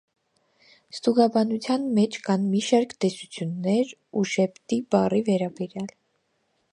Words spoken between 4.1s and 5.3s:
«ուշեբտի» բառի